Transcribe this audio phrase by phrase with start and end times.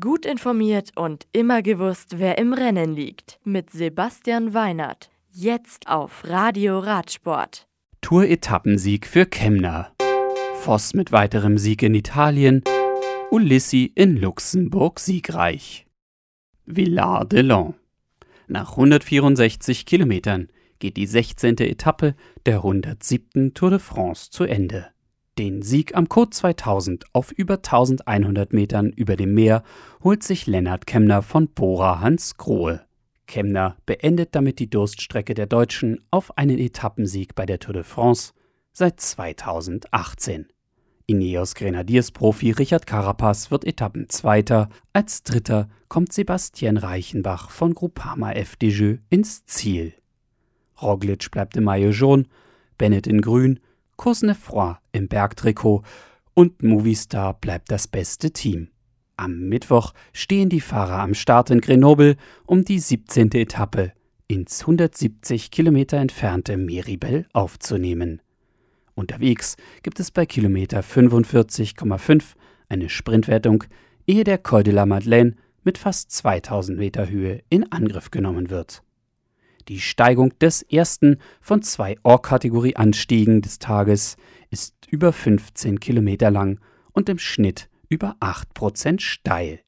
[0.00, 3.38] Gut informiert und immer gewusst, wer im Rennen liegt.
[3.44, 5.10] Mit Sebastian Weinert.
[5.30, 7.68] Jetzt auf Radio Radsport.
[8.00, 9.92] Tour-Etappensieg für Kemner.
[10.62, 12.62] Voss mit weiterem Sieg in Italien.
[13.30, 15.86] Ulissi in Luxemburg siegreich.
[16.64, 17.74] Villard de Lans.
[18.46, 20.48] Nach 164 Kilometern
[20.78, 21.58] geht die 16.
[21.58, 22.14] Etappe
[22.46, 23.52] der 107.
[23.52, 24.93] Tour de France zu Ende.
[25.36, 29.64] Den Sieg am Code 2000 auf über 1100 Metern über dem Meer
[30.04, 32.82] holt sich Lennart Kemner von Bora Hans Grohe.
[33.26, 38.32] Kemner beendet damit die Durststrecke der Deutschen auf einen Etappensieg bei der Tour de France
[38.72, 40.46] seit 2018.
[41.06, 48.98] Ineos Grenadiers Profi Richard Carapaz wird Etappenzweiter, als Dritter kommt Sebastian Reichenbach von Groupama FDJ
[49.10, 49.94] ins Ziel.
[50.80, 52.24] Roglic bleibt im Maillot jaune,
[52.78, 53.58] Bennett in grün
[53.96, 55.82] Cosnefroy im Bergtrikot
[56.34, 58.68] und Movistar bleibt das beste Team.
[59.16, 63.30] Am Mittwoch stehen die Fahrer am Start in Grenoble um die 17.
[63.32, 63.92] Etappe
[64.26, 68.20] ins 170 Kilometer entfernte Meribel aufzunehmen.
[68.94, 72.34] Unterwegs gibt es bei Kilometer 45,5
[72.68, 73.64] eine Sprintwertung,
[74.06, 78.82] ehe der Col de la Madeleine mit fast 2000 Meter Höhe in Angriff genommen wird.
[79.68, 84.16] Die Steigung des ersten von zwei Or-Kategorie-Anstiegen des Tages
[84.50, 86.60] ist über 15 Kilometer lang
[86.92, 89.60] und im Schnitt über 8% steil.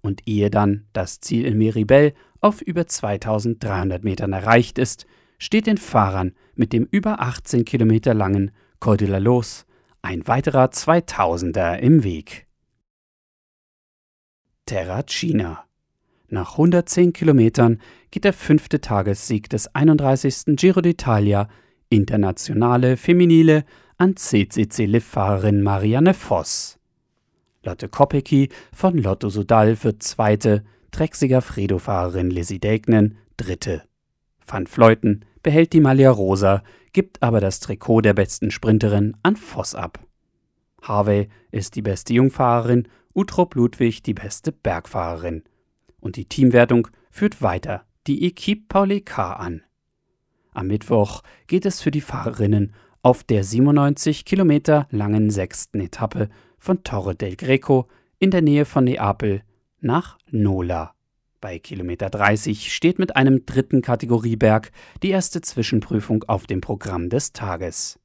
[0.00, 5.06] Und ehe dann das Ziel in Meribel auf über 2300 Metern erreicht ist,
[5.38, 9.66] steht den Fahrern mit dem über 18 Kilometer langen Col Los
[10.02, 12.46] ein weiterer 2000er im Weg.
[14.66, 15.66] Terracina
[16.32, 20.56] nach 110 Kilometern geht der fünfte Tagessieg des 31.
[20.56, 21.48] Giro d'Italia
[21.88, 23.64] Internationale Feminile
[23.98, 26.78] an CCC-Liv-Fahrerin Marianne Voss.
[27.64, 33.82] Lotte Kopecky von Lotto Sudal wird Zweite, Trexiger Fredo-Fahrerin Lizzie Degnen Dritte.
[34.46, 39.74] Van Fleuten behält die Malia Rosa, gibt aber das Trikot der besten Sprinterin an Voss
[39.74, 40.00] ab.
[40.82, 45.42] Harvey ist die beste Jungfahrerin, Utrop Ludwig die beste Bergfahrerin
[46.00, 49.62] und die Teamwertung führt weiter die Equipe Pauli K an.
[50.52, 56.28] Am Mittwoch geht es für die Fahrerinnen auf der 97 Kilometer langen sechsten Etappe
[56.58, 57.88] von Torre del Greco
[58.18, 59.42] in der Nähe von Neapel
[59.80, 60.94] nach Nola.
[61.40, 64.72] Bei Kilometer 30 steht mit einem dritten Kategorieberg
[65.02, 67.98] die erste Zwischenprüfung auf dem Programm des Tages.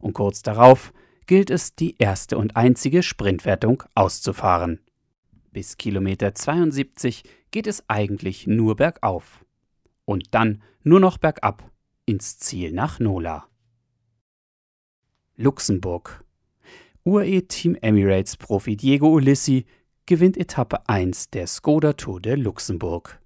[0.00, 0.92] Und kurz darauf
[1.26, 4.80] gilt es, die erste und einzige Sprintwertung auszufahren.
[5.52, 9.44] Bis Kilometer 72 geht es eigentlich nur bergauf.
[10.06, 11.70] Und dann nur noch bergab
[12.06, 13.46] ins Ziel nach Nola.
[15.36, 16.24] Luxemburg.
[17.04, 19.66] UAE Team Emirates Profi Diego Ulissi
[20.06, 23.20] gewinnt Etappe 1 der Skoda Tour de Luxemburg.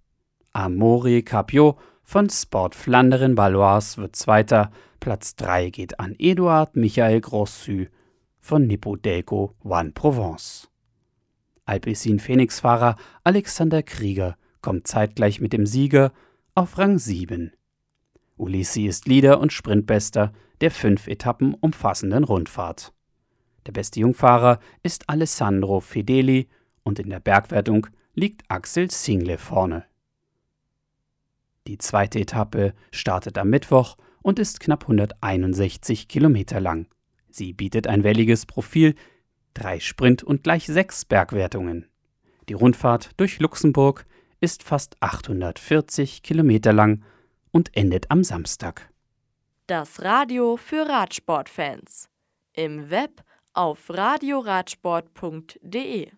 [0.52, 7.86] Amori Capiot von Sport Flanderen Balois wird Zweiter, Platz 3 geht an Eduard Michael Grossu
[8.40, 10.68] von Nippo Delco One Provence.
[11.66, 16.12] Alpecin Phoenix-Fahrer Alexander Krieger kommt zeitgleich mit dem Sieger
[16.54, 17.52] auf Rang 7.
[18.36, 22.92] Ulissi ist Leader und Sprintbester der fünf Etappen umfassenden Rundfahrt.
[23.66, 26.48] Der beste Jungfahrer ist Alessandro Fedeli
[26.84, 29.84] und in der Bergwertung liegt Axel Single vorne.
[31.66, 36.86] Die zweite Etappe startet am Mittwoch und ist knapp 161 Kilometer lang.
[37.28, 38.94] Sie bietet ein welliges Profil,
[39.56, 41.86] drei Sprint und gleich sechs Bergwertungen.
[42.48, 44.06] Die Rundfahrt durch Luxemburg
[44.40, 47.02] ist fast 840 Kilometer lang
[47.50, 48.88] und endet am Samstag.
[49.66, 52.08] Das Radio für Radsportfans.
[52.52, 56.12] Im Web auf radioradsport.de